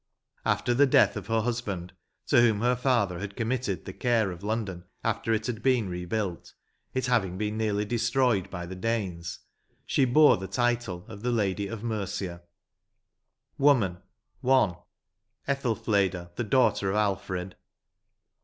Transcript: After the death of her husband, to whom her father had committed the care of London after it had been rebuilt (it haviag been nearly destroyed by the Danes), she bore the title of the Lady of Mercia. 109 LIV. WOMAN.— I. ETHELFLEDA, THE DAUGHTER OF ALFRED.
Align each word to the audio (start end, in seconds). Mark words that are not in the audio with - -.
After 0.45 0.73
the 0.73 0.87
death 0.87 1.15
of 1.15 1.27
her 1.27 1.41
husband, 1.41 1.93
to 2.25 2.41
whom 2.41 2.61
her 2.61 2.75
father 2.75 3.19
had 3.19 3.35
committed 3.35 3.85
the 3.85 3.93
care 3.93 4.31
of 4.31 4.41
London 4.41 4.85
after 5.03 5.31
it 5.31 5.45
had 5.45 5.61
been 5.61 5.87
rebuilt 5.89 6.55
(it 6.95 7.03
haviag 7.03 7.37
been 7.37 7.55
nearly 7.55 7.85
destroyed 7.85 8.49
by 8.49 8.65
the 8.65 8.73
Danes), 8.75 9.41
she 9.85 10.05
bore 10.05 10.37
the 10.37 10.47
title 10.47 11.05
of 11.07 11.21
the 11.21 11.29
Lady 11.29 11.67
of 11.67 11.83
Mercia. 11.83 12.41
109 13.57 14.01
LIV. 14.01 14.03
WOMAN.— 14.41 14.75
I. 15.47 15.51
ETHELFLEDA, 15.53 16.31
THE 16.35 16.43
DAUGHTER 16.45 16.89
OF 16.89 16.95
ALFRED. 16.95 17.55